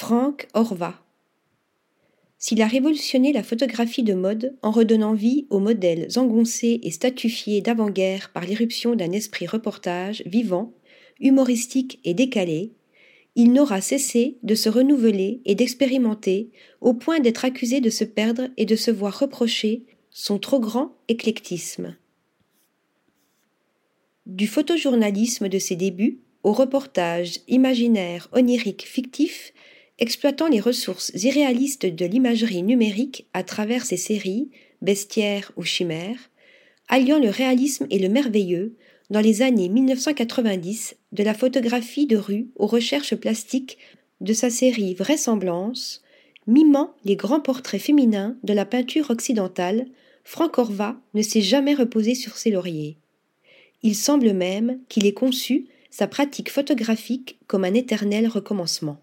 Frank 0.00 0.48
Horvat. 0.54 0.94
S'il 2.38 2.62
a 2.62 2.66
révolutionné 2.66 3.34
la 3.34 3.42
photographie 3.42 4.02
de 4.02 4.14
mode 4.14 4.56
en 4.62 4.70
redonnant 4.70 5.12
vie 5.12 5.46
aux 5.50 5.58
modèles 5.58 6.08
engoncés 6.16 6.80
et 6.82 6.90
statufiés 6.90 7.60
d'avant-guerre 7.60 8.30
par 8.32 8.46
l'irruption 8.46 8.96
d'un 8.96 9.12
esprit 9.12 9.46
reportage 9.46 10.22
vivant, 10.24 10.72
humoristique 11.20 12.00
et 12.04 12.14
décalé, 12.14 12.72
il 13.36 13.52
n'aura 13.52 13.82
cessé 13.82 14.38
de 14.42 14.54
se 14.54 14.70
renouveler 14.70 15.42
et 15.44 15.54
d'expérimenter 15.54 16.48
au 16.80 16.94
point 16.94 17.20
d'être 17.20 17.44
accusé 17.44 17.82
de 17.82 17.90
se 17.90 18.04
perdre 18.04 18.48
et 18.56 18.64
de 18.64 18.76
se 18.76 18.90
voir 18.90 19.18
reprocher 19.18 19.84
son 20.10 20.38
trop 20.38 20.60
grand 20.60 20.96
éclectisme. 21.08 21.94
Du 24.24 24.46
photojournalisme 24.46 25.50
de 25.50 25.58
ses 25.58 25.76
débuts 25.76 26.20
au 26.42 26.54
reportage 26.54 27.40
imaginaire, 27.48 28.30
onirique, 28.32 28.86
fictif, 28.86 29.52
exploitant 30.00 30.48
les 30.48 30.60
ressources 30.60 31.12
irréalistes 31.14 31.86
de 31.86 32.06
l'imagerie 32.06 32.62
numérique 32.62 33.26
à 33.34 33.42
travers 33.42 33.84
ses 33.84 33.98
séries, 33.98 34.50
bestiaires 34.82 35.52
ou 35.56 35.62
chimères, 35.62 36.30
alliant 36.88 37.18
le 37.18 37.28
réalisme 37.28 37.86
et 37.90 37.98
le 37.98 38.08
merveilleux 38.08 38.74
dans 39.10 39.20
les 39.20 39.42
années 39.42 39.68
1990 39.68 40.96
de 41.12 41.22
la 41.22 41.34
photographie 41.34 42.06
de 42.06 42.16
rue 42.16 42.48
aux 42.56 42.66
recherches 42.66 43.14
plastiques 43.14 43.78
de 44.20 44.32
sa 44.32 44.50
série 44.50 44.94
Vraisemblance, 44.94 46.02
mimant 46.46 46.94
les 47.04 47.16
grands 47.16 47.40
portraits 47.40 47.80
féminins 47.80 48.36
de 48.42 48.52
la 48.52 48.64
peinture 48.64 49.10
occidentale, 49.10 49.86
Franck 50.24 50.58
Orva 50.58 50.96
ne 51.14 51.22
s'est 51.22 51.40
jamais 51.42 51.74
reposé 51.74 52.14
sur 52.14 52.36
ses 52.36 52.50
lauriers. 52.50 52.96
Il 53.82 53.94
semble 53.94 54.32
même 54.32 54.78
qu'il 54.88 55.06
ait 55.06 55.12
conçu 55.12 55.66
sa 55.90 56.06
pratique 56.06 56.50
photographique 56.50 57.38
comme 57.46 57.64
un 57.64 57.74
éternel 57.74 58.28
recommencement. 58.28 59.00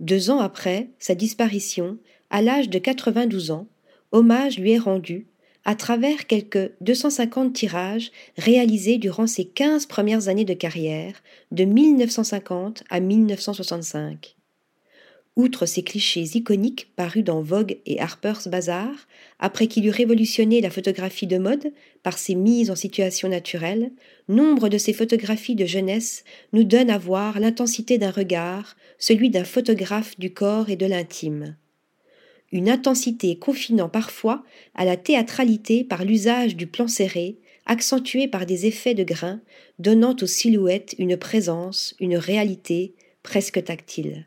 Deux 0.00 0.30
ans 0.30 0.40
après 0.40 0.88
sa 0.98 1.14
disparition, 1.14 1.98
à 2.30 2.42
l'âge 2.42 2.68
de 2.68 2.78
92 2.78 3.50
ans, 3.50 3.66
hommage 4.12 4.58
lui 4.58 4.72
est 4.72 4.78
rendu 4.78 5.26
à 5.64 5.74
travers 5.74 6.26
quelques 6.26 6.72
250 6.82 7.52
tirages 7.52 8.12
réalisés 8.36 8.98
durant 8.98 9.26
ses 9.26 9.46
15 9.46 9.86
premières 9.86 10.28
années 10.28 10.44
de 10.44 10.54
carrière, 10.54 11.22
de 11.52 11.64
1950 11.64 12.84
à 12.90 13.00
1965. 13.00 14.33
Outre 15.36 15.66
ces 15.66 15.82
clichés 15.82 16.36
iconiques 16.36 16.92
parus 16.94 17.24
dans 17.24 17.42
Vogue 17.42 17.78
et 17.86 18.00
Harper's 18.00 18.46
Bazaar, 18.46 19.08
après 19.40 19.66
qu'il 19.66 19.84
eut 19.84 19.90
révolutionné 19.90 20.60
la 20.60 20.70
photographie 20.70 21.26
de 21.26 21.38
mode 21.38 21.72
par 22.04 22.18
ses 22.18 22.36
mises 22.36 22.70
en 22.70 22.76
situation 22.76 23.28
naturelle, 23.28 23.90
nombre 24.28 24.68
de 24.68 24.78
ses 24.78 24.92
photographies 24.92 25.56
de 25.56 25.66
jeunesse 25.66 26.22
nous 26.52 26.62
donnent 26.62 26.90
à 26.90 26.98
voir 26.98 27.40
l'intensité 27.40 27.98
d'un 27.98 28.12
regard, 28.12 28.76
celui 28.98 29.28
d'un 29.28 29.42
photographe 29.42 30.16
du 30.20 30.32
corps 30.32 30.70
et 30.70 30.76
de 30.76 30.86
l'intime. 30.86 31.56
Une 32.52 32.68
intensité 32.68 33.36
confinant 33.36 33.88
parfois 33.88 34.44
à 34.76 34.84
la 34.84 34.96
théâtralité 34.96 35.82
par 35.82 36.04
l'usage 36.04 36.54
du 36.54 36.68
plan 36.68 36.86
serré, 36.86 37.38
accentué 37.66 38.28
par 38.28 38.46
des 38.46 38.66
effets 38.66 38.94
de 38.94 39.02
grain, 39.02 39.40
donnant 39.80 40.14
aux 40.22 40.26
silhouettes 40.26 40.94
une 40.98 41.16
présence, 41.16 41.96
une 41.98 42.16
réalité 42.16 42.94
presque 43.24 43.64
tactile. 43.64 44.26